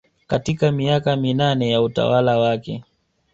[0.27, 2.83] katika miaka minane ya utawala wake